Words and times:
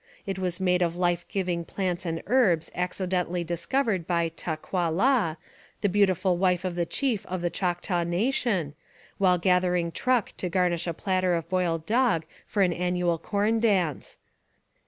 It 0.25 0.39
was 0.39 0.59
made 0.59 0.81
of 0.81 0.95
life 0.95 1.27
giving 1.27 1.63
plants 1.63 2.07
and 2.07 2.23
herbs 2.25 2.71
acci 2.75 3.07
dentally 3.07 3.45
discovered 3.45 4.07
by 4.07 4.29
Ta 4.29 4.55
qua 4.55 4.87
la, 4.87 5.35
the 5.81 5.89
beautiful 5.89 6.37
wife 6.37 6.65
of 6.65 6.73
the 6.73 6.87
chief 6.87 7.23
of 7.27 7.41
the 7.43 7.51
Choctaw 7.51 8.01
Nation, 8.01 8.73
while 9.19 9.37
gathering 9.37 9.91
truck 9.91 10.35
to 10.37 10.49
garnish 10.49 10.87
a 10.87 10.93
platter 10.95 11.35
of 11.35 11.47
boiled 11.49 11.85
dog 11.85 12.25
for 12.47 12.63
an 12.63 12.73
annual 12.73 13.19
corn 13.19 13.59
dance. 13.59 14.17